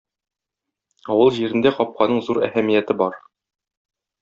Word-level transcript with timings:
Авыл 1.15 1.29
җирендә 1.35 1.73
капканың 1.81 2.25
зур 2.31 2.41
әһәмияте 2.49 2.99
бар. 3.03 3.21